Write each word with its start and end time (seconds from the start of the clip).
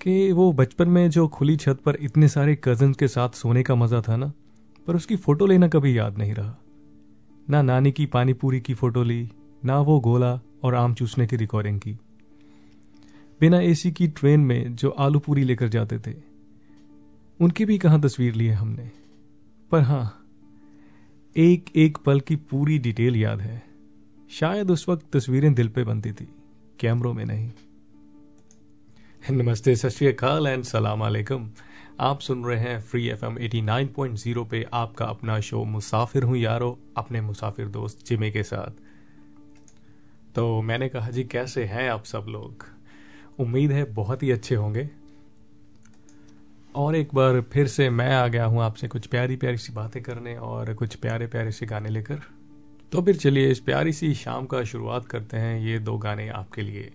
कि 0.00 0.32
वो 0.32 0.52
बचपन 0.52 0.88
में 0.88 1.08
जो 1.10 1.26
खुली 1.28 1.56
छत 1.56 1.80
पर 1.84 1.96
इतने 1.96 2.28
सारे 2.28 2.54
कज़न 2.64 2.92
के 2.92 3.08
साथ 3.08 3.30
सोने 3.30 3.62
का 3.62 3.74
मज़ा 3.74 4.00
था 4.00 4.16
ना, 4.16 4.32
पर 4.86 4.96
उसकी 4.96 5.16
फ़ोटो 5.16 5.46
लेना 5.46 5.68
कभी 5.68 5.96
याद 5.98 6.18
नहीं 6.18 6.34
रहा। 6.34 6.56
ना 7.50 7.62
नानी 7.62 7.92
की 7.92 8.06
पानी 8.06 8.32
पूरी 8.32 8.60
की 8.60 8.74
फ़ोटो 8.74 9.02
ली, 9.02 9.28
ना 9.64 9.80
वो 9.80 9.98
गोला 10.00 10.38
और 10.62 10.74
आम 10.74 10.94
चूसने 10.94 11.26
की 11.26 11.36
रिकॉर्डिंग 11.36 11.80
की। 11.80 11.92
बिना 13.40 13.60
एसी 13.60 13.92
की 13.92 14.08
ट्रेन 14.08 14.40
में 14.40 14.74
जो 14.74 14.90
आलू 14.90 15.18
पूरी 15.18 15.44
लेकर 15.44 15.68
जाते 15.68 15.98
थे, 15.98 16.14
उनकी 17.40 17.64
भी 17.64 17.78
कहाँ 17.78 18.00
तस्वीर 18.00 18.34
ली 18.34 18.46
है 18.46 18.54
हमने? 18.54 18.90
पर 19.70 19.80
हाँ 19.80 20.14
एक 21.36 21.64
एक 21.76 21.98
पल 21.98 22.20
की 22.20 22.36
पूरी 22.36 22.78
डिटेल 22.78 23.16
याद 23.16 23.40
है। 23.40 23.62
शायद 24.30 24.70
उस 24.70 24.88
वक्त 24.88 25.06
तस्वीरें 25.12 25.54
दिल 25.54 25.68
पे 25.68 25.84
बनती 25.84 26.12
थी, 26.12 26.28
कैमरों 26.80 27.12
में 27.14 27.24
नहीं। 27.24 27.50
नमस्ते, 29.30 29.76
सत 29.76 29.88
श्री 29.88 30.06
अकाल 30.06 30.46
एंड 30.46 30.64
सलाम 30.64 31.00
अलैकुम। 31.00 31.50
आप 32.00 32.20
सुन 32.20 32.44
रहे 32.44 32.58
हैं 32.58 32.80
free 32.80 33.08
F 33.08 33.24
M 33.24 33.38
eighty 33.38 33.60
nine 33.62 33.86
point 33.86 34.16
zero 34.16 34.44
पे 34.44 34.66
आपका 34.72 35.04
अपना 35.04 35.40
शो 35.40 35.64
मुसाफिर 35.64 36.22
हूँ 36.22 36.36
यारो, 36.36 36.78
अपने 36.96 37.20
मुसाफिर 37.20 37.66
दोस्त 37.66 38.06
जिमे 38.06 38.30
के 38.30 38.42
साथ। 38.42 38.70
तो 40.34 40.62
मैंने 40.62 40.88
कहा 40.88 41.10
जी, 41.10 41.24
कैसे 41.24 41.64
हैं 41.64 41.90
आप 41.90 42.04
सब 42.04 42.26
लोग? 42.28 42.64
उम्मीद 43.38 43.72
है 43.72 43.84
बहुत 43.84 44.22
ही 44.22 44.30
अच्छे 44.30 44.54
होंगे। 44.54 44.90
और 46.74 46.96
एक 46.96 47.14
बार 47.14 47.40
फिर 47.40 47.66
से 47.66 47.90
मैं 47.90 48.14
आ 48.14 48.26
गया 48.26 48.44
हूँ 48.44 48.62
आपसे 48.62 48.88
कुछ 48.88 49.06
प्यारी 49.06 49.36
प्यारी 49.36 49.58
सी 49.58 49.72
बातें 49.72 50.02
करने 50.02 50.36
और 50.36 50.74
कुछ 50.74 50.94
प्यारे 50.94 51.26
प्यारे 51.26 51.52
से 51.52 51.66
गाने 51.66 51.88
लेकर। 51.88 52.20
तो 52.92 53.02
फिर 53.02 53.16
चलिए 53.16 53.50
इस 53.50 53.60
प्यारी 53.60 53.92
सी 53.92 54.14
शाम 54.14 54.46
का 54.46 54.64
शुरुआत 54.64 55.06
करते 55.06 55.36
हैं 55.36 55.60
ये 55.60 55.78
दो 55.78 55.98
गाने 55.98 56.28
आपके 56.28 56.62
लिए। 56.62 56.92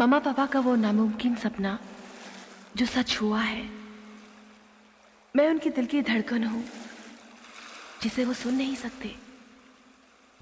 मम्मा 0.00 0.18
पापा 0.18 0.46
का 0.46 0.60
वो 0.60 0.74
नामुमकिन 0.76 1.34
सपना, 1.34 1.78
जो 2.76 2.86
सच 2.86 3.20
हुआ 3.20 3.40
है, 3.40 3.62
मैं 5.36 5.48
उनके 5.50 5.70
दिल 5.70 5.86
की 5.86 6.02
धड़कन 6.02 6.44
हूँ, 6.44 6.64
जिसे 8.02 8.24
वो 8.24 8.32
सुन 8.32 8.54
नहीं 8.54 8.76
सकते। 8.76 9.14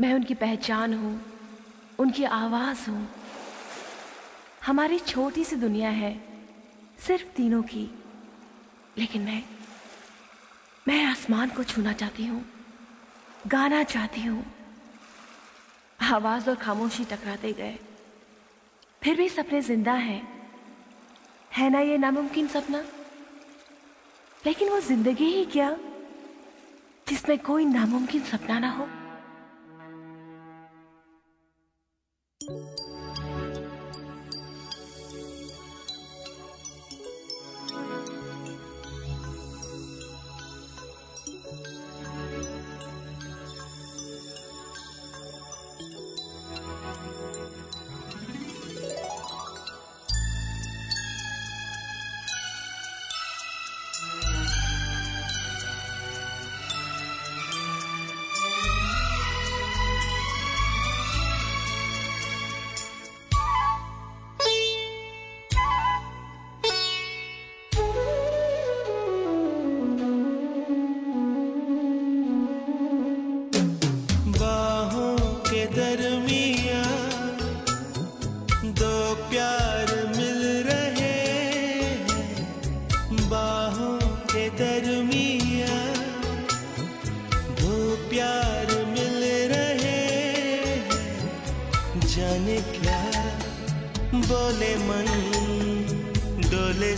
मैं 0.01 0.15
उनकी 0.15 0.35
पहचान 0.35 0.95
हूँ, 0.95 1.21
उनकी 1.99 2.25
आवाज़ 2.25 2.91
हूँ। 2.91 3.09
हमारी 4.67 4.99
छोटी 4.99 5.45
सी 5.45 5.57
दुनिया 5.57 5.91
है, 5.91 6.15
सिर्फ़ 6.99 7.27
तीनों 7.27 7.63
की, 7.63 7.91
लेकिन 8.99 9.23
मैं 9.23 9.43
मैं 10.89 11.05
आसमान 11.05 11.51
को 11.51 11.65
छूना 11.65 11.93
चाहती 11.93 12.27
हूँ, 12.27 12.45
गाना 13.47 13.83
चाहती 13.83 14.21
हूँ। 14.21 14.47
आवाज़ 16.03 16.51
और 16.51 16.57
खामोशी 16.57 17.05
टकराते 17.05 17.53
गए। 17.53 17.79
फिर 19.03 19.17
भी 19.17 19.29
सपने 19.29 19.61
ज़िंदा 19.61 19.93
हैं। 19.93 20.29
है 21.57 21.71
ना 21.71 21.81
ये 21.81 21.99
नामुमकिन 21.99 22.49
सपना? 22.49 22.85
लेकिन 24.47 24.69
वो 24.69 24.81
ज़िंदगी 24.81 25.25
ही 25.25 25.45
क्या? 25.45 25.79
जिसमें 27.09 27.39
कोई 27.39 27.65
नामुमकिन 27.65 28.23
सपना 28.23 28.59
ना 28.59 28.71
हो? 28.71 28.89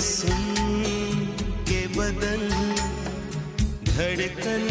सुन 0.00 0.54
के 1.68 1.80
बदन 1.96 2.48
धड़कन 3.88 4.66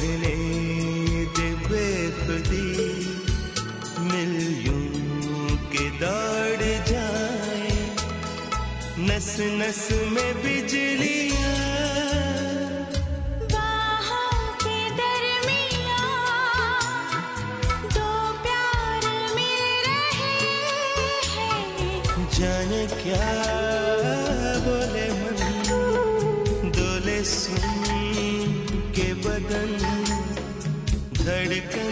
कि 0.00 0.06
बढ़ने 0.06 1.24
दे 1.36 1.48
बेखुदी 1.68 2.66
मिल 4.00 4.64
के 5.72 5.90
दौड़ 5.90 6.62
जाए। 6.88 7.70
नस 8.98 9.36
नस 9.40 9.88
में 9.92 10.34
बिजलियाँ। 10.42 12.29
धड़कन 31.50 31.89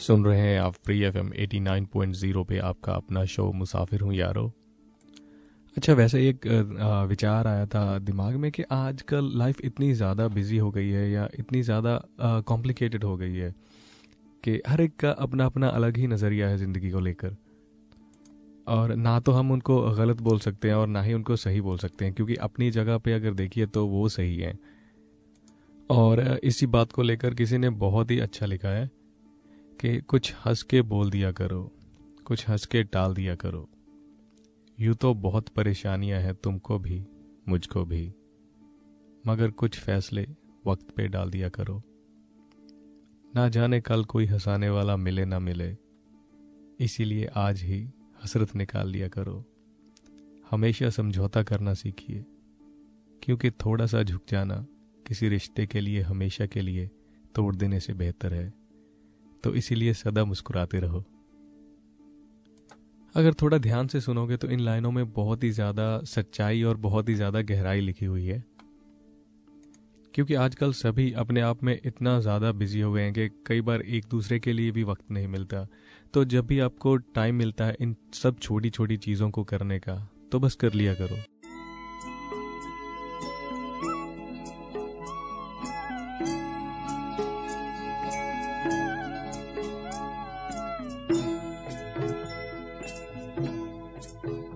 सुन 0.00 0.24
रहे 0.24 0.38
हैं 0.40 0.58
आप 0.60 0.74
free 0.74 1.00
F 1.02 1.16
M 1.18 1.32
eighty 1.36 1.58
nine 1.60 1.84
point 1.84 2.14
zero 2.14 2.42
पे 2.44 2.58
आपका 2.58 2.92
अपना 2.92 3.24
शो 3.24 3.50
मुसाफिर 3.52 4.00
हूँ 4.00 4.12
यारो। 4.14 4.44
अच्छा 5.76 5.92
वैसे 5.92 6.20
एक 6.28 6.46
विचार 7.08 7.46
आया 7.46 7.66
था 7.66 7.98
दिमाग 7.98 8.34
में 8.34 8.50
कि 8.52 8.62
आजकल 8.72 9.30
लाइफ 9.38 9.60
इतनी 9.60 9.92
ज़्यादा 9.94 10.28
बिज़ी 10.28 10.58
हो 10.58 10.70
गई 10.70 10.88
है 10.88 11.10
या 11.10 11.28
इतनी 11.38 11.62
ज़्यादा 11.62 12.00
कॉम्प्लिकेटेड 12.20 13.04
हो 13.04 13.16
गई 13.16 13.34
है 13.34 13.52
कि 14.44 14.60
हर 14.68 14.80
एक 14.80 14.96
का 15.00 15.10
अपना 15.18 15.46
अपना 15.46 15.68
अलग 15.70 15.96
ही 15.96 16.06
नज़रिया 16.06 16.48
है 16.48 16.56
ज़िंदगी 16.58 16.90
को 16.90 17.00
लेकर। 17.00 17.36
और 18.66 18.94
ना 18.96 19.18
तो 19.20 19.32
हम 19.32 19.50
उनको 19.52 19.80
गलत 19.92 20.20
बोल 20.20 20.38
सकते 20.38 20.68
हैं 20.68 20.74
और 20.74 20.86
ना 20.86 21.02
ही 21.02 21.12
उनको 21.14 21.36
सही 21.36 21.60
बोल 21.60 21.78
सकते 21.78 22.04
हैं, 22.04 22.14
क्योंकि 22.14 22.34
अपनी 22.36 22.70
जगह 22.70 22.98
पे 22.98 23.12
अगर 23.12 23.34
देखिए 23.34 23.66
तो 23.66 23.86
वो 23.86 24.08
सही 24.08 24.36
है। 24.36 24.58
और 25.90 26.20
इसी 26.44 26.66
बात 26.68 26.92
को 26.92 27.02
लेकर 27.02 27.34
किसी 27.34 27.58
ने 27.58 27.70
बहुत 27.78 28.10
ही 28.10 28.18
अच्छा 28.20 28.46
लिखा 28.46 28.68
है 28.68 28.90
कि 29.80 30.00
कुछ 30.00 30.34
हंस 30.46 30.62
के 30.62 30.82
बोल 30.82 31.10
दिया 31.10 31.32
करो, 31.32 31.72
कुछ 32.24 32.48
हंस 32.48 32.66
के 32.66 32.82
टाल 32.84 33.14
दिया 33.14 33.34
करो। 33.34 33.68
यूँ 34.80 34.94
तो 34.94 35.14
बहुत 35.14 35.48
परेशानियाँ 35.48 36.20
हैं 36.20 36.34
तुमको 36.34 36.78
भी, 36.78 37.04
मुझको 37.48 37.84
भी। 37.84 38.14
मगर 39.26 39.50
कुछ 39.50 39.78
फैसले 39.80 40.26
वक्त 40.66 40.90
पे 40.90 41.08
डाल 41.08 41.30
दिया 41.30 41.48
करो। 41.48 41.82
ना 43.34 43.48
जाने 43.48 43.80
कल 43.80 44.04
कोई 44.04 44.26
हंसाने 44.26 44.68
वाला 44.68 44.96
मिले 44.96 45.24
ना 45.24 45.38
मिले, 45.38 45.76
इसीलिए 46.80 47.26
आज 47.26 47.62
ही 47.62 47.90
हसरत 48.24 48.56
निकाल 48.56 48.88
लिया 48.88 49.08
करो। 49.08 49.44
हमेशा 50.50 50.90
समझौता 50.90 51.42
करना 51.42 51.74
सीखिए, 51.74 52.24
क्योंकि 53.22 53.50
थोड़ा 53.50 53.86
सा 53.86 54.02
झुक 54.02 54.22
जाना 54.28 54.66
किसी 55.06 55.28
रिश्ते 55.28 55.66
के 55.66 55.80
लिए, 55.80 56.00
हमेशा 56.00 56.46
के 56.46 56.60
लिए 56.60 56.90
तोड़ 57.34 57.56
देने 57.56 57.80
से 57.80 57.94
बेहतर 57.94 58.34
है। 58.34 58.59
तो 59.44 59.54
इसीलिए 59.54 59.92
सदा 59.94 60.24
मुस्कुराते 60.24 60.80
रहो। 60.80 61.04
अगर 63.14 63.34
थोड़ा 63.34 63.58
ध्यान 63.58 63.86
से 63.86 64.00
सुनोगे 64.00 64.36
तो 64.36 64.48
इन 64.48 64.60
लाइनों 64.60 64.90
में 64.90 65.12
बहुत 65.12 65.44
ही 65.44 65.50
ज़्यादा 65.50 65.98
सच्चाई 66.06 66.62
और 66.62 66.76
बहुत 66.78 67.08
ही 67.08 67.14
ज़्यादा 67.14 67.40
गहराई 67.42 67.80
लिखी 67.80 68.04
हुई 68.04 68.26
है। 68.26 68.44
क्योंकि 70.14 70.34
आजकल 70.34 70.72
सभी 70.72 71.10
अपने 71.12 71.40
आप 71.40 71.62
में 71.64 71.78
इतना 71.84 72.18
ज़्यादा 72.20 72.52
बिज़ी 72.52 72.80
हो 72.80 72.92
गए 72.92 73.02
हैं 73.02 73.12
कि 73.12 73.28
कई 73.46 73.60
बार 73.60 73.80
एक 73.80 74.06
दूसरे 74.10 74.38
के 74.40 74.52
लिए 74.52 74.70
भी 74.70 74.84
वक्त 74.84 75.10
नहीं 75.10 75.28
मिलता। 75.28 75.66
तो 76.14 76.24
जब 76.26 76.46
भी 76.46 76.58
आपको 76.60 76.96
टाइम 76.96 77.34
मिलता 77.34 77.64
है 77.64 77.76
इन 77.80 77.96
सब 78.14 78.38
छोटी 78.38 78.70
छोटी 78.70 78.96
चीज़ों 78.98 79.30
को 79.30 79.44
करने 79.44 79.78
का 79.78 79.96
तो 80.32 80.40
बस 80.40 80.54
कर 80.54 80.72
लिया 80.72 80.94
करो। 80.94 81.16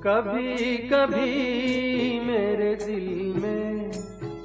कभी 0.07 0.77
कभी 0.77 2.21
मेरे 2.21 2.75
दिल 2.75 3.07
में 3.43 3.91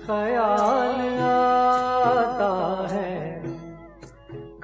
ख्याल 0.05 0.99
आता 1.23 2.51
है। 2.91 3.17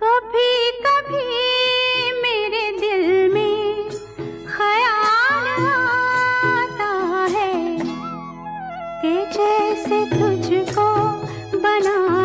कभी 0.03 0.51
कभी 0.85 1.25
मेरे 2.21 2.63
दिल 2.79 3.33
में 3.33 3.89
ख्याल 4.47 5.47
आता 5.65 6.91
है 7.35 7.53
कि 9.01 9.15
जैसे 9.35 9.97
तुझको 10.15 10.87
बनाया 11.59 12.24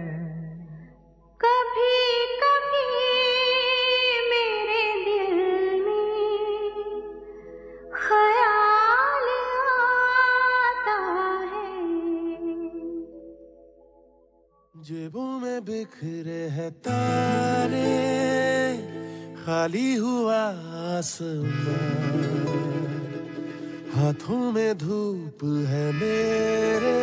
बिखरे 15.61 16.43
हैं 16.49 16.71
तारे, 16.71 17.91
खाली 19.35 19.95
हुआ 19.95 20.39
आसमान। 20.89 22.21
हाथों 23.95 24.51
में 24.51 24.77
धूप 24.77 25.43
है 25.43 25.85
मेरे, 25.93 26.97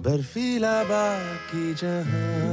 बर्फीला 0.00 0.82
बाकी 0.84 1.74
जहाँ। 1.74 2.52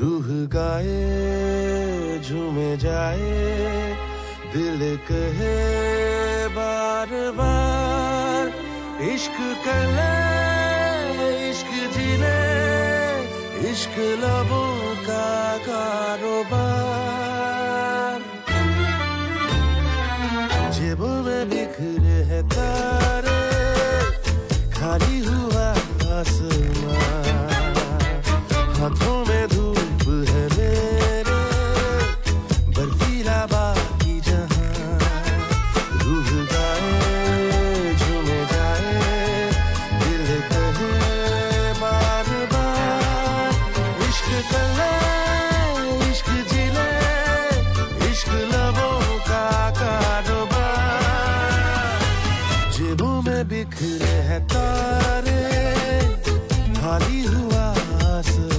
रूह 0.00 0.28
गाए, 0.46 2.20
झूमे 2.28 2.76
जाए, 2.76 3.32
दिल 4.52 4.80
कहे 5.10 5.56
बार 6.48 7.08
बार 7.30 8.48
इश्क 9.04 9.36
कर 9.64 9.86
ले, 9.96 11.50
इश्क 11.50 11.70
जी 11.94 12.16
ले 12.16 12.89
इश्क 13.60 13.94
लबों 14.22 14.72
का 15.06 15.26
कारोबार। 15.66 16.98
जेबों 20.76 21.16
में 21.22 21.42
बिखरे 21.50 22.18
है 22.30 22.40
तारे 22.48 23.42
खाली 24.72 25.18
हुआ 25.28 25.66
आसमान। 26.18 27.34
हाथों 28.78 29.18
में 29.28 29.44
बिखरे 53.50 54.14
हैं 54.26 54.40
तारे 54.46 55.42
खाली 56.78 57.22
हुआ 57.26 57.64
आसमान। 58.10 58.49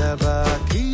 बर्फीला 0.00 0.14
बाकी 0.22 0.89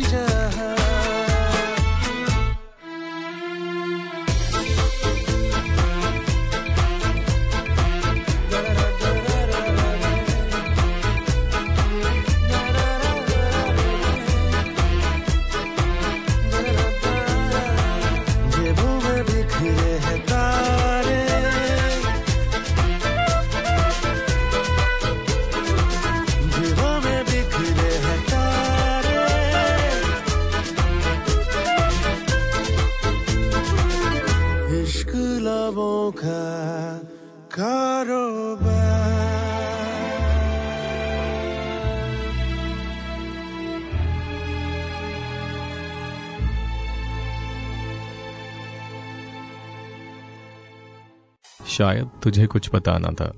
तुझे 52.27 52.47
कुछ 52.47 52.75
बताना 52.75 53.09
था। 53.09 53.33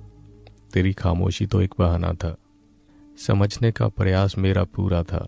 तेरी 0.74 0.94
खामोशी 0.94 1.46
तो 1.46 1.62
एक 1.62 1.74
बहाना 1.80 2.14
था। 2.14 2.38
समझने 3.18 3.72
का 3.72 3.88
प्रयास 3.88 4.38
मेरा 4.38 4.64
पूरा 4.64 5.04
था। 5.04 5.28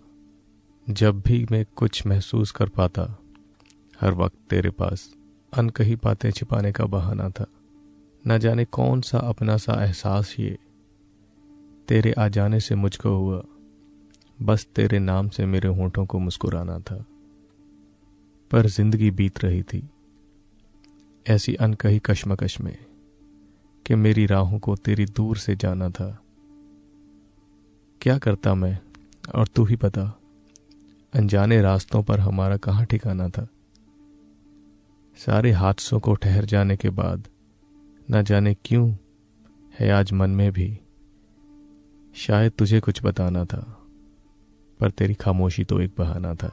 जब 0.90 1.20
भी 1.20 1.46
मैं 1.50 1.66
कुछ 1.76 2.06
महसूस 2.06 2.50
कर 2.50 2.68
पाता, 2.68 3.18
हर 4.00 4.14
वक्त 4.14 4.36
तेरे 4.50 4.70
पास 4.70 5.14
अनकही 5.54 5.96
बातें 5.96 6.30
छिपाने 6.30 6.72
का 6.72 6.84
बहाना 6.84 7.30
था। 7.30 7.46
न 8.26 8.38
जाने 8.38 8.64
कौन 8.64 9.00
सा 9.00 9.18
अपना 9.18 9.56
सा 9.56 9.84
एहसास 9.84 10.36
ये। 10.38 10.58
तेरे 11.88 12.12
आ 12.12 12.28
जाने 12.28 12.60
से 12.60 12.74
मुझको 12.74 13.10
हुआ। 13.10 13.42
बस 14.42 14.66
तेरे 14.76 14.98
नाम 14.98 15.28
से 15.28 15.46
मेरे 15.46 15.68
होठों 15.68 16.06
को 16.06 16.18
मुस्कुराना 16.18 16.78
था। 16.78 17.04
पर 18.50 18.66
ज़िंदगी 18.66 19.10
बीत 19.10 19.44
रही 19.44 19.62
थी। 19.62 19.90
ऐसी 21.26 21.54
अनकही 21.54 21.98
कश्मकश 21.98 22.60
में 22.60 22.91
कि 23.86 23.94
मेरी 23.94 24.26
राहों 24.26 24.58
को 24.58 24.76
तेरी 24.76 25.06
दूर 25.06 25.36
से 25.36 25.56
जाना 25.56 25.88
था। 25.90 26.18
क्या 28.00 28.18
करता 28.18 28.54
मैं? 28.54 28.78
और 29.34 29.46
तू 29.46 29.64
ही 29.64 29.76
पता 29.76 30.18
अनजाने 31.14 31.62
रास्तों 31.62 32.02
पर 32.02 32.20
हमारा 32.20 32.56
कहाँ 32.56 32.84
ठिकाना 32.84 33.28
था? 33.28 33.48
सारे 35.16 35.50
हादसों 35.50 36.00
को 36.00 36.14
ठहर 36.14 36.44
जाने 36.44 36.76
के 36.76 36.90
बाद, 36.90 37.28
न 38.10 38.22
जाने 38.22 38.54
क्यों 38.54 38.96
है 39.80 39.90
आज 39.90 40.12
मन 40.12 40.30
में 40.30 40.52
भी। 40.52 40.80
शायद 42.14 42.52
तुझे 42.52 42.80
कुछ 42.80 43.04
बताना 43.04 43.44
था, 43.44 43.82
पर 44.80 44.90
तेरी 44.90 45.14
खामोशी 45.14 45.64
तो 45.64 45.80
एक 45.80 45.94
बहाना 45.98 46.34
था। 46.34 46.52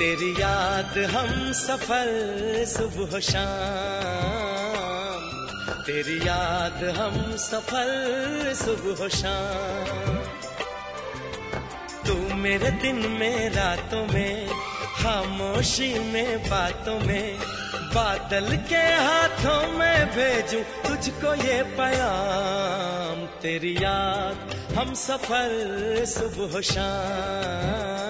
तेरी 0.00 0.30
याद 0.32 0.98
हम 0.98 1.52
सफल 1.52 2.10
सुबह 2.68 3.20
शाम। 3.20 4.52
तेरी 5.82 6.28
याद 6.28 6.96
हम 6.98 7.36
सफल 7.36 7.92
सुबह 8.56 9.08
शाम। 9.08 10.16
तू 12.06 12.34
मेरे 12.34 12.70
दिन 12.70 12.96
में, 12.96 13.50
रातों 13.50 14.06
में, 14.06 14.48
खामोशी 14.98 15.98
में, 15.98 16.50
बातों 16.50 17.00
में, 17.00 17.38
बादल 17.94 18.56
के 18.56 18.76
हाथों 18.76 19.72
में 19.72 20.06
भेजूं 20.06 20.62
तुझको 20.62 21.34
ये 21.34 21.62
पैगाम। 21.62 23.26
तेरी 23.26 23.76
याद 23.76 24.66
हम 24.78 24.94
सफल 24.94 25.76
सुबह 26.08 26.60
शाम। 26.60 28.09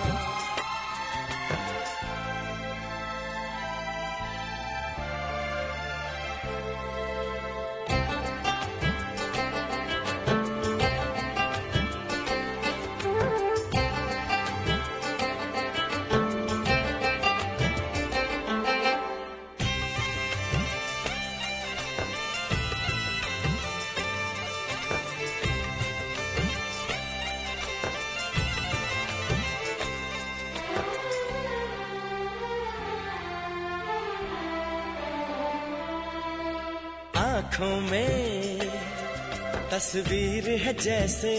जैसे 40.83 41.35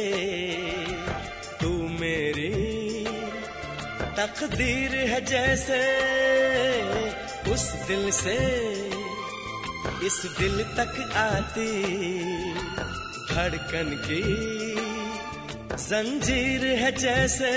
तू 1.60 1.70
मेरी 2.00 2.50
तकदीर 4.18 4.94
है 5.10 5.20
जैसे 5.24 5.80
उस 7.52 7.64
दिल 7.88 8.10
से 8.20 8.36
इस 10.06 10.18
दिल 10.38 10.62
तक 10.78 10.94
आती 11.16 11.70
धड़कन 13.32 13.90
की 14.06 14.22
जंजीर 15.82 16.64
है 16.80 16.90
जैसे। 16.96 17.52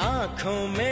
आँखों 0.00 0.60
में 0.68 0.91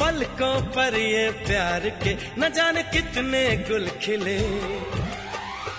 पलकों 0.00 0.60
पर 0.60 0.94
ये 0.94 1.30
प्यार 1.30 1.88
के 1.88 2.16
न 2.38 2.52
जाने 2.52 2.82
कितने 2.82 3.56
गुल 3.56 3.88
खिले। 3.88 4.60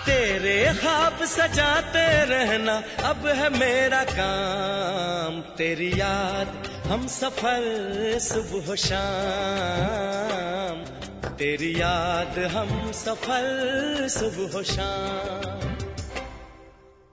तेरे 0.06 0.74
ख्वाब 0.74 1.24
सजाते 1.24 2.24
रहना, 2.24 2.82
अब 3.04 3.26
है 3.26 3.50
मेरा 3.50 4.04
काम। 4.04 5.40
तेरी 5.40 6.00
याद 6.00 6.82
हम 6.86 7.06
सफल 7.06 8.16
सुबह 8.20 8.74
शाम। 8.74 11.00
तेरी 11.30 11.80
याद 11.80 12.38
हम 12.38 12.92
सफल 12.92 14.06
सुबह 14.10 14.62
शाम। 14.62 15.76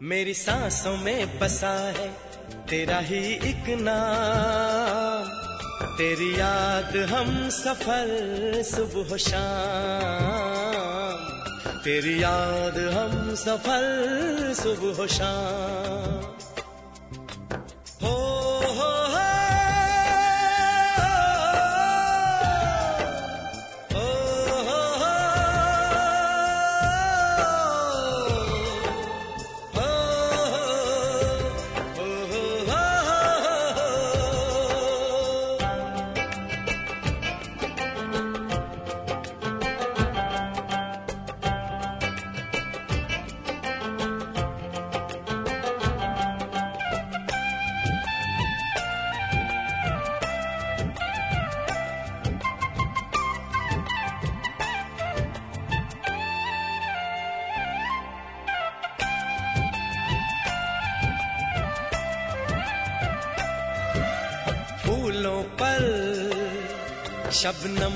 मेरी 0.01 0.33
सांसों 0.33 0.97
में 0.97 1.39
बसा 1.39 1.69
है 1.69 2.15
तेरा 2.69 2.99
ही 2.99 3.33
एक 3.33 3.69
नाम। 3.69 5.42
तेरी 5.84 6.39
याद 6.39 7.10
हम 7.10 7.50
सफल 7.50 8.10
सुबह 8.65 9.17
शाम। 9.17 10.63
तेरी 11.80 12.24
याद 12.24 12.78
हम 12.78 13.36
सफल 13.36 13.86
सुबह 14.54 15.08
शाम। 15.08 16.34
हो 18.06 18.52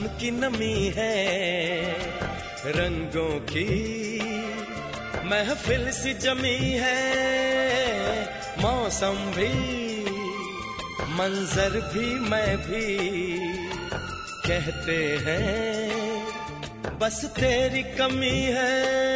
की 0.07 0.31
नमी 0.31 0.93
है। 0.97 1.15
रंगों 2.65 3.39
की 3.39 4.19
महफिल 5.25 5.91
सी 5.91 6.13
जमी 6.13 6.59
है। 6.59 8.23
मौसम 8.61 9.15
भी, 9.35 9.53
मंजर 11.13 11.79
भी, 11.93 12.19
मैं 12.29 12.57
भी 12.57 13.39
कहते 14.47 15.19
हैं, 15.25 15.91
बस 16.99 17.25
तेरी 17.25 17.83
कमी 17.83 18.39
है। 18.49 19.07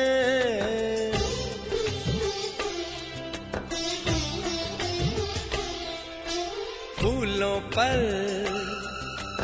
फूलों 7.01 7.59
पर 7.59 8.40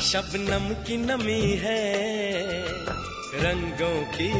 शबनम 0.07 0.67
की 0.83 0.95
नमी 0.97 1.41
है, 1.61 1.81
रंगों 3.35 3.97
की 4.11 4.31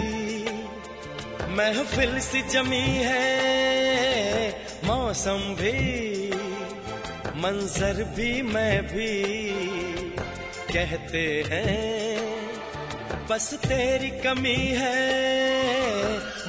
महफिल 1.56 2.20
सी 2.20 2.42
जमी 2.50 2.88
है। 3.04 4.50
मौसम 4.86 5.42
भी, 5.56 5.74
मंजर 7.42 8.04
भी, 8.16 8.32
मैं 8.44 8.82
भी 8.88 9.12
कहते 10.72 11.26
हैं, 11.48 12.16
बस 13.30 13.54
तेरी 13.66 14.10
कमी 14.22 14.60
है। 14.78 14.96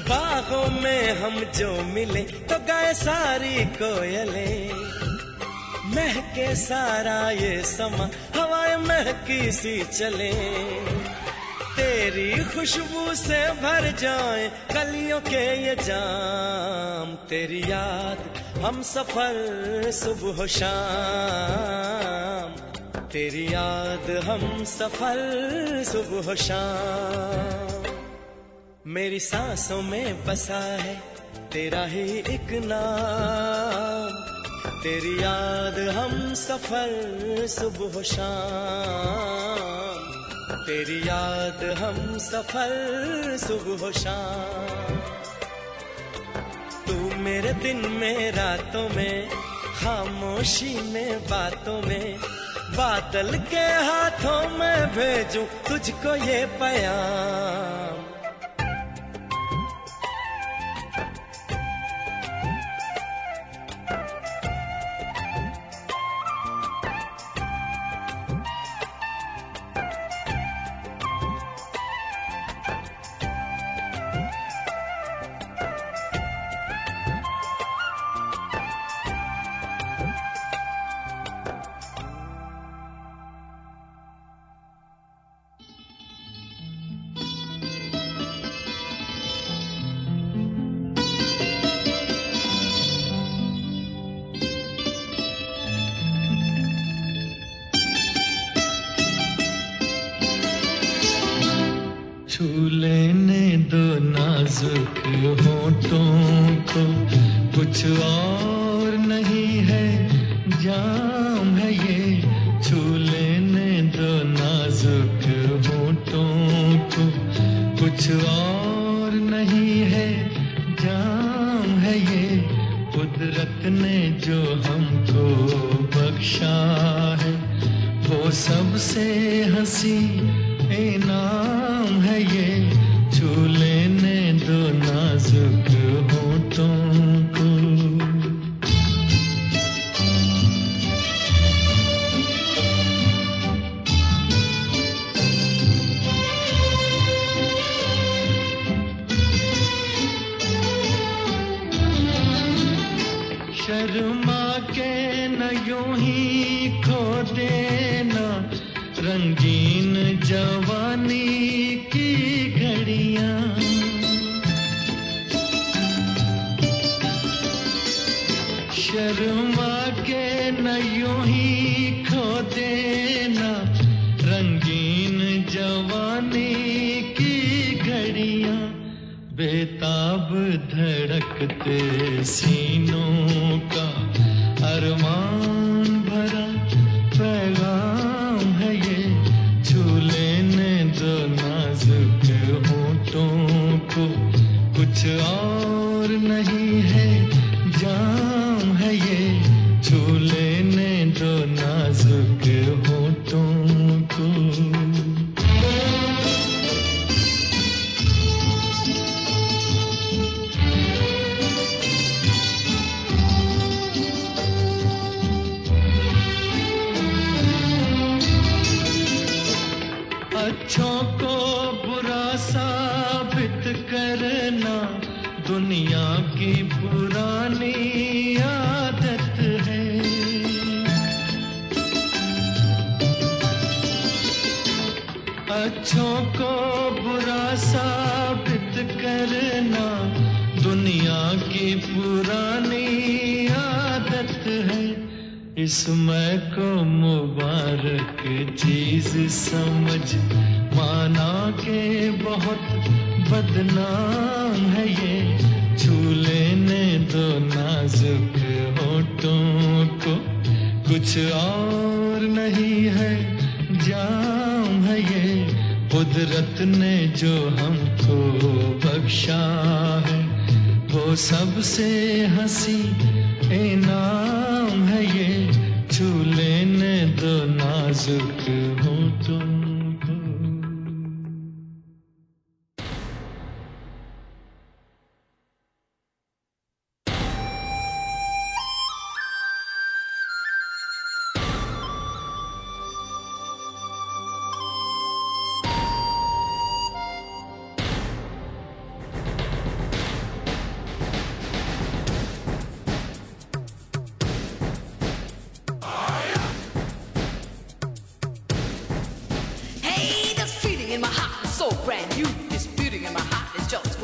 बागों 0.04 0.66
में 0.80 1.12
हम 1.14 1.40
जो 1.56 1.72
मिले 1.84 2.22
तो 2.46 2.58
गाए 2.68 2.92
सारी 2.96 3.64
कोयलें, 3.74 4.70
महके 5.88 6.54
सारा 6.56 7.18
ये 7.32 7.62
समा 7.64 8.06
हवाएँ 8.48 8.76
महकी 8.76 9.52
सी 9.52 9.84
चले। 9.84 10.32
तेरी 11.76 12.44
खुशबू 12.44 13.14
से 13.14 13.52
भर 13.52 13.94
जाए, 13.98 14.48
कलियों 14.48 15.20
के 15.20 15.66
ये 15.66 15.74
जाम। 15.74 17.14
तेरी 17.14 17.60
याद 17.60 18.44
हम 18.64 18.82
सफ़र 18.82 19.90
सुबह 19.90 20.46
शाम। 20.46 22.60
तेरी 23.00 23.46
याद 23.46 24.24
हम 24.24 24.64
सफ़र 24.64 25.82
सुबह 25.86 26.34
शाम। 26.34 27.82
मेरी 28.86 29.20
सांसों 29.20 29.82
में 29.82 30.26
बसा 30.26 30.54
है, 30.54 31.02
तेरा 31.52 31.84
ही 31.84 32.18
एक 32.18 32.62
नाम। 32.64 33.97
तेरी 34.82 35.22
याद 35.22 35.96
हम 35.96 36.34
सफ़र, 36.34 37.46
सुबह 37.46 38.02
शाम। 38.02 39.58
तेरी 40.66 41.08
याद 41.08 41.78
हम 41.78 42.18
सफ़र, 42.18 43.36
सुबह 43.40 43.90
शाम। 43.90 44.96
तू 46.86 47.16
मेरे 47.16 47.52
दिन 47.52 47.76
में, 47.76 48.32
रातों 48.32 48.88
में, 48.88 49.28
खामोशी 49.80 50.80
में, 50.92 51.28
बातों 51.28 51.82
में, 51.82 52.18
बादल 52.76 53.38
के 53.38 53.66
हाथों 53.66 54.48
में 54.48 54.86
भेजू 54.86 55.42
तुझको 55.42 56.14
ये 56.14 56.46
पयाम। 56.46 58.07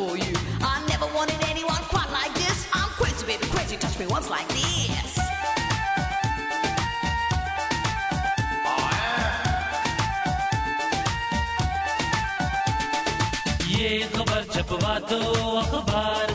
for 0.09 0.17
you. 0.17 0.35
I 0.61 0.85
never 0.89 1.07
wanted 1.15 1.41
anyone 1.49 1.83
quite 1.95 2.11
like 2.11 2.35
this. 2.35 2.69
I'm 2.73 2.91
crazy, 2.99 3.25
baby, 3.27 3.47
crazy. 3.55 3.77
Touch 3.77 3.99
me 3.99 4.07
once 4.07 4.29
like 4.31 4.49
this. 4.49 5.13
ये 13.75 13.99
खबर 14.15 14.43
छपवा 14.55 14.95
दो 15.11 15.21
अखबार 15.61 16.34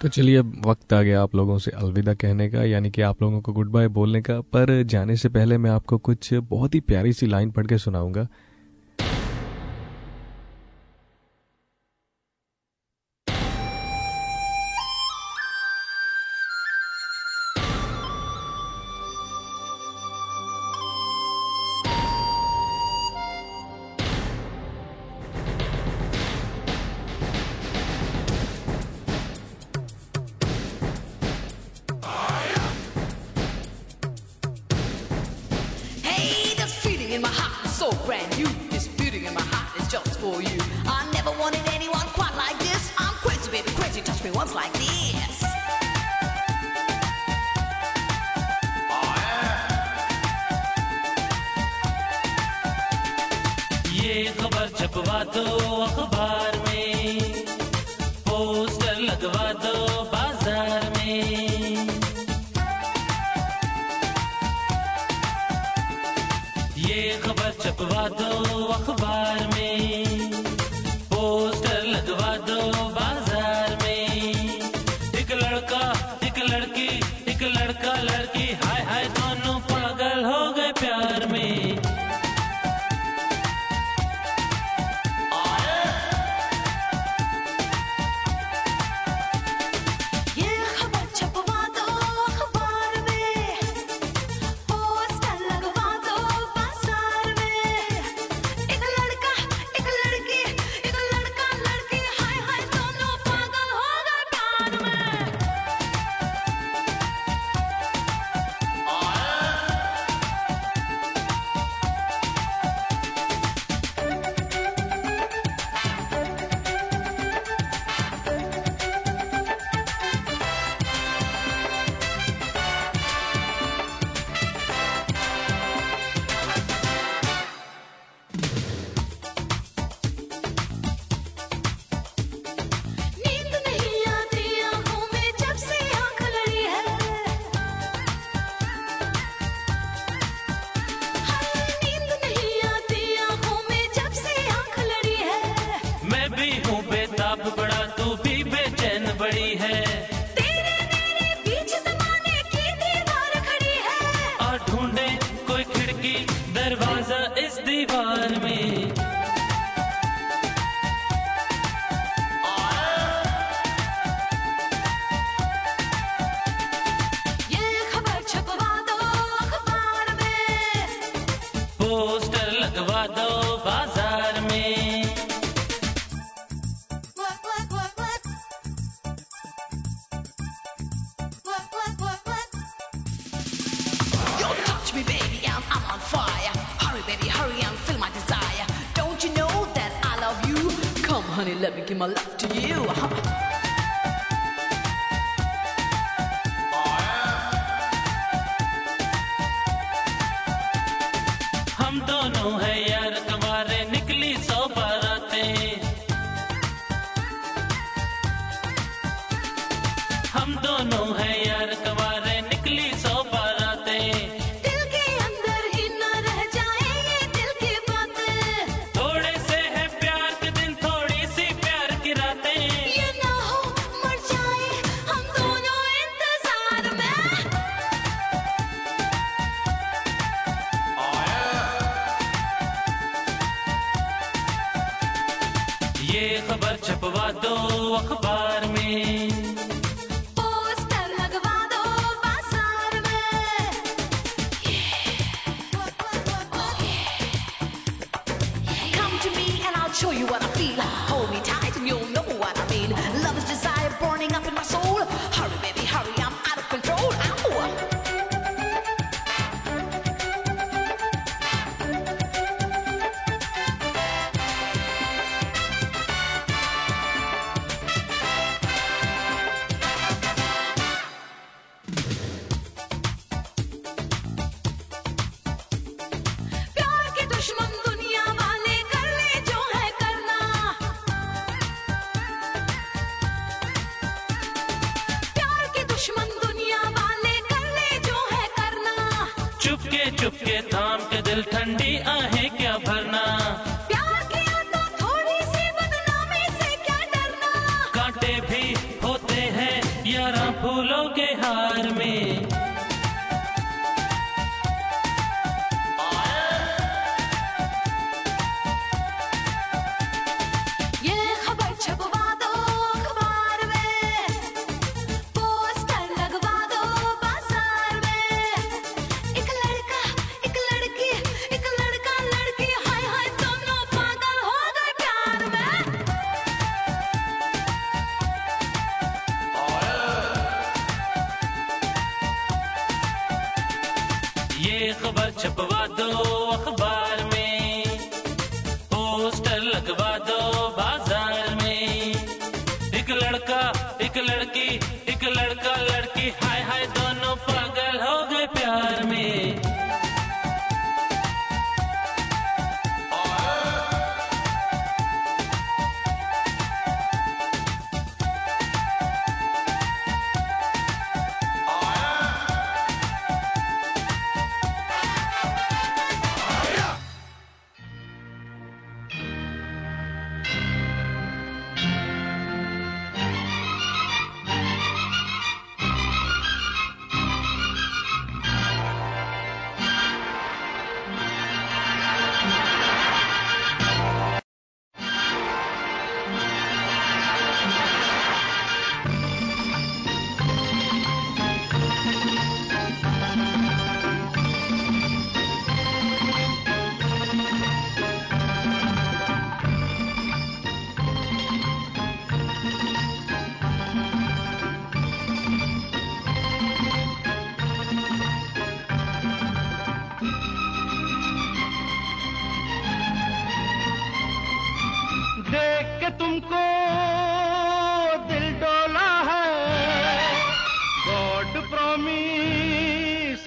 तो 0.00 0.08
चलिए 0.08 0.36
अब 0.36 0.62
वक्त 0.66 0.92
आ 0.92 1.02
गया 1.02 1.22
आप 1.22 1.34
लोगों 1.34 1.58
से 1.58 1.70
अलविदा 1.70 2.14
कहने 2.14 2.48
का, 2.50 2.64
यानी 2.64 2.90
कि 2.90 3.02
आप 3.02 3.22
लोगों 3.22 3.40
को 3.40 3.52
गुड 3.52 3.70
बाय 3.70 3.88
बोलने 3.88 4.22
का। 4.22 4.40
पर 4.40 4.82
जाने 4.82 5.16
से 5.16 5.28
पहले 5.28 5.58
मैं 5.58 5.70
आपको 5.70 5.98
कुछ 5.98 6.34
बहुत 6.34 6.74
ही 6.74 6.80
प्यारी 6.80 7.12
सी 7.12 7.26
लाइन 7.26 7.50
पढ़ 7.50 7.66
के 7.66 7.78
सुनाऊँगा। 7.78 8.28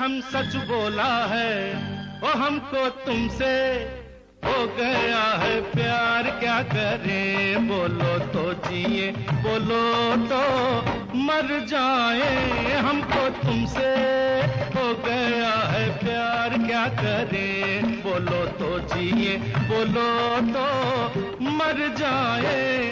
कसम 0.04 0.20
सच 0.22 0.56
बोला 0.68 1.12
है 1.26 1.52
वो 2.22 2.30
हमको 2.40 2.88
तुमसे 3.06 3.52
हो 4.46 4.66
गया 4.78 5.22
है 5.42 5.62
प्यार, 5.72 6.30
क्या 6.40 6.58
करें? 6.64 7.68
बोलो 7.68 8.18
तो 8.34 8.44
जिए, 8.66 9.12
बोलो 9.46 9.84
तो 10.28 10.42
मर 11.20 11.48
जाए, 11.70 12.76
हमको 12.80 13.30
तुमसे 13.40 13.94
हो 14.76 14.88
गया 15.06 15.56
है 15.72 15.88
प्यार, 16.00 16.58
क्या 16.68 16.86
करें? 17.00 17.96
बोलो 18.04 18.46
तो 18.60 18.80
जिए, 18.94 19.38
बोलो 19.72 20.10
तो 20.52 20.68
मर 21.52 21.88
जाए। 21.98 22.92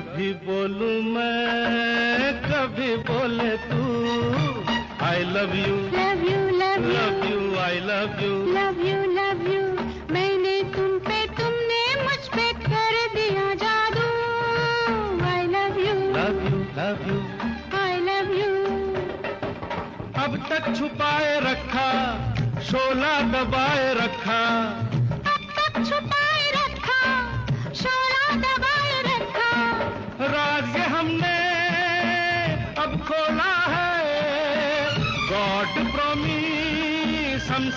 कभी 0.00 0.32
बोलू 0.44 0.90
मैं 1.14 2.32
कभी 2.44 2.90
बोले 3.08 3.50
तू 3.70 3.80
I 5.06 5.24
love 5.32 5.52
you 5.56 5.74
love 5.96 6.22
you 6.28 6.38
love 6.60 6.86
love 6.94 7.24
you 7.30 7.40
I 7.64 7.80
love 7.88 8.22
you 8.24 8.32
love 8.54 8.80
you 8.86 9.00
love 9.18 9.42
you 9.52 9.62
मैंने 10.14 10.54
तुम 10.76 10.96
पे 11.08 11.18
तुमने 11.40 11.82
मुझ 12.04 12.18
पे 12.36 12.46
कर 12.66 12.96
दिया 13.16 13.44
जादू। 13.64 14.06
I 15.32 15.46
love 15.56 15.78
you 15.86 15.94
love 16.16 16.40
you 16.48 16.62
love 16.78 17.04
you 17.10 17.20
I 17.82 18.00
love 18.08 18.32
you 18.40 18.50
अब 20.24 20.36
तक 20.50 20.72
छुपाए 20.78 21.38
रखा 21.50 21.88
शोला 22.70 23.14
दबा 23.34 23.59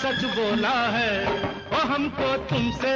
सच 0.04 0.24
बोला 0.36 0.78
है, 0.93 1.12
वो 1.72 1.82
हमको 1.89 2.30
तुमसे 2.49 2.93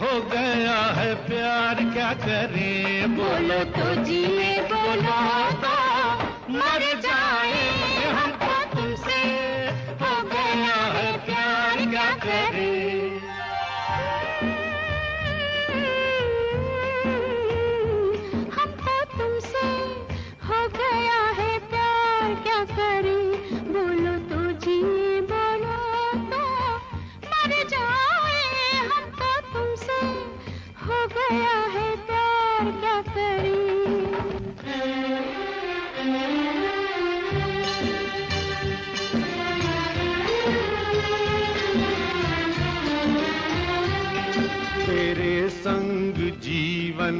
हो 0.00 0.12
गया 0.30 0.78
है 0.96 1.14
प्यार, 1.26 1.82
क्या 1.92 2.12
करें? 2.24 3.14
बोलो 3.16 3.62
तो 3.76 3.94
जीने 4.04 4.50
बोलो 4.72 5.20
तो 5.62 5.76
मर 6.52 6.82
जाए 7.00 7.25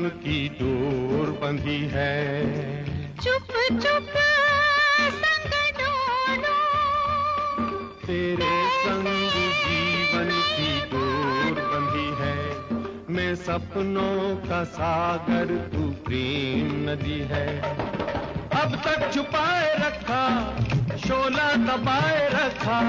की 0.09 0.49
डोर 0.49 1.31
बंधी 1.43 1.89
है। 1.93 2.17
चुप 3.15 3.53
चुप 3.73 4.11
संग 5.13 5.55
डोलो 5.79 6.55
तेरे 8.07 8.51
संग 8.77 9.07
जीवन 9.67 10.31
की 10.31 10.81
डोर 10.81 11.61
बंधी 11.65 12.09
है। 12.25 12.39
मैं 13.11 13.35
सपनों 13.35 14.37
का 14.37 14.65
सागर 14.65 15.47
तू 15.47 15.91
प्रेम 16.05 16.91
नदी 16.91 17.19
है। 17.33 17.61
अब 18.63 18.77
तक 18.85 19.11
छुपाए 19.15 19.75
रखा 19.79 20.25
शोला 20.97 21.55
दबाए 21.55 22.29
रखा 22.29 22.81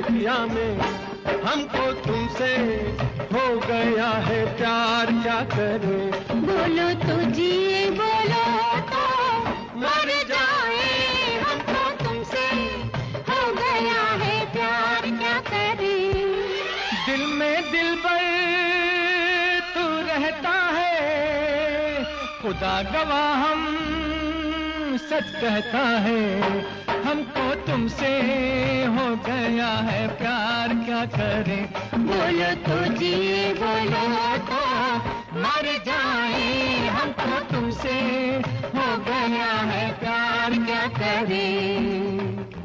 दिया 0.00 0.38
में 0.46 0.78
हमको 1.44 1.92
तुमसे 2.02 2.54
हो 3.32 3.44
गया 3.60 4.08
है 4.26 4.44
प्यार 4.56 5.06
क्या 5.22 5.40
करे? 5.52 6.00
बोलो 6.34 6.88
तो 7.02 7.16
जिए 7.30 7.90
बोलो 7.90 8.44
तो 8.92 9.04
मर 9.80 10.10
जाए 10.30 10.90
हमको 11.42 11.84
तुमसे 12.04 12.44
हो 13.30 13.40
गया 13.52 14.02
है 14.22 14.36
प्यार 14.52 15.10
क्या 15.18 15.38
करे? 15.50 15.96
दिल 17.06 17.26
में 17.38 17.70
दिल 17.72 17.94
पर 18.04 18.20
तू 19.74 19.88
रहता 20.10 20.54
है 20.78 22.04
खुदा 22.42 22.76
गवाह 22.92 23.44
हम 23.44 23.60
सच 25.10 25.34
कहता 25.40 25.88
है। 26.06 26.80
हमको 27.12 27.54
तुमसे 27.54 28.10
हो 28.84 29.16
गया 29.16 29.66
है 29.66 30.08
प्यार, 30.08 30.68
क्या 30.68 31.04
करें? 31.04 31.68
बोलो 32.06 32.54
तो 32.54 32.94
जी, 32.94 33.14
बोलो 33.54 34.36
तो। 34.36 34.62
मर 35.40 35.82
जाए 35.86 36.88
हमको 36.88 37.54
तुमसे 37.54 38.00
हो 38.74 38.96
गया 38.98 39.52
है 39.52 39.92
प्यार, 39.92 40.50
क्या 40.50 40.86
करें? 40.86 42.61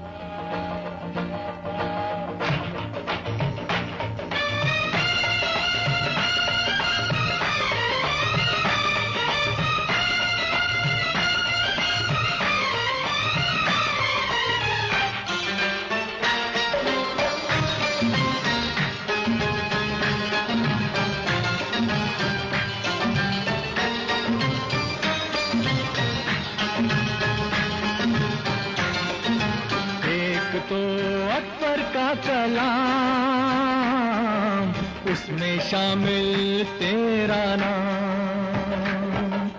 कलाम 32.47 34.69
उसमें 35.11 35.59
शामिल 35.59 36.65
तेरा 36.79 37.55
नाम। 37.55 39.49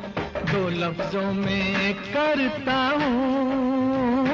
दो 0.53 0.69
लफ्जों 0.69 1.33
में 1.33 1.95
करता 1.95 2.79
हूँ, 3.03 4.25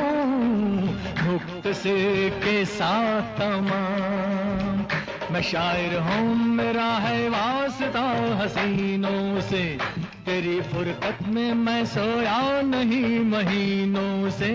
मुक्त 1.24 1.72
से 1.72 2.30
के 2.44 2.64
साथ 2.64 3.22
तमाम। 3.38 4.73
मैं 5.34 5.42
शायर 5.42 5.94
हूँ 5.98 6.34
मेरा 6.56 6.90
है 7.02 7.28
वास्ता 7.28 8.02
हसीनों 8.38 9.40
से। 9.40 9.62
तेरी 10.26 10.60
फुरकत 10.70 11.18
में 11.28 11.54
मैं 11.54 11.84
सोया 11.86 12.60
नहीं 12.62 13.18
महीनों 13.24 14.30
से। 14.30 14.50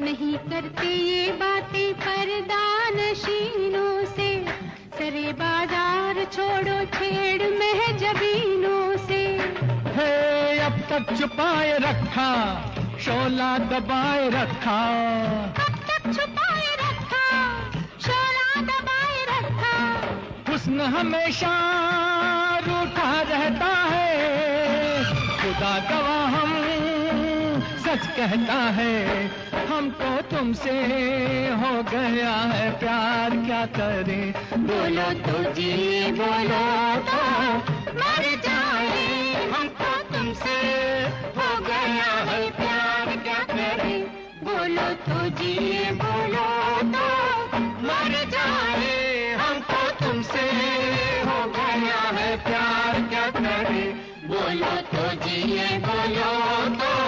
नहीं 0.00 0.34
करते 0.50 0.88
ये 0.88 1.30
बातें 1.42 1.92
पर्दानशीनों 2.02 3.94
से। 4.16 4.28
सरे 4.98 5.32
बाज़ार 5.38 6.24
छोड़ो 6.32 6.78
छेड़ 6.98 7.50
में 7.52 7.98
जबीनों 7.98 8.96
से। 9.06 9.22
है 9.94 10.58
अब 10.66 10.82
तक 10.90 11.16
छुपाए 11.18 11.78
रखा 11.78 12.30
शोला 12.98 13.56
दबाए 13.70 14.28
रखा। 14.30 14.78
हमेशा 20.88 21.54
रूठा 22.58 23.20
रहता 23.20 23.66
है। 23.66 25.04
खुदा 25.14 25.78
गवाह 25.78 26.26
हम, 26.26 26.54
सच 27.78 28.06
कहता 28.16 28.54
है। 28.54 29.26
हमको 29.66 30.36
तुमसे 30.36 30.70
हो 31.60 31.82
गया 31.82 32.34
है 32.34 32.70
प्यार, 32.78 33.30
क्या 33.30 33.66
करें? 33.66 34.32
बोलो 34.66 35.08
तो 35.26 35.52
जिए 35.52 36.12
बोलो 36.12 36.96
तो 37.02 37.22
मर 37.94 38.24
जाए। 38.46 39.50
हमको 39.50 39.92
तुमसे 40.16 40.56
हो 41.36 41.60
गया 41.60 42.12
है 42.30 42.50
प्यार, 42.50 43.16
क्या 43.16 43.42
करें? 43.54 44.02
बोलो 44.44 44.88
तो 45.08 45.28
जिए 45.36 45.90
बोलो 45.92 46.67
बोलो 54.48 54.76
तो 54.90 55.02
जिए 55.24 55.66
बोलो 55.84 56.32
तो 56.80 57.07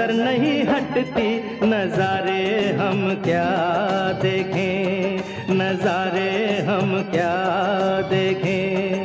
नज़र 0.00 0.12
नहीं 0.12 0.64
हटती। 0.64 1.28
नजारे 1.66 2.72
हम 2.78 3.22
क्या 3.24 3.48
देखें? 4.22 5.16
नजारे 5.50 6.30
हम 6.62 7.02
क्या 7.10 7.34
देखें? 8.10 8.99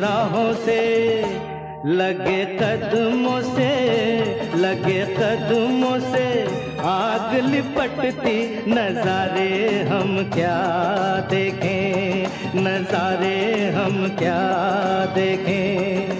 राहों 0.00 0.52
से, 0.54 0.80
लगे 1.86 2.44
कदमों 2.44 3.40
से, 3.42 3.70
लगे 4.56 5.00
कदमों 5.16 5.98
से, 6.00 6.26
आग 6.80 7.34
लिपटती 7.44 8.38
नजारे 8.68 9.82
हम 9.82 10.16
क्या 10.34 10.58
देखें, 11.30 12.26
नजारे 12.56 13.70
हम 13.70 14.08
क्या 14.18 14.40
देखें। 15.14 16.19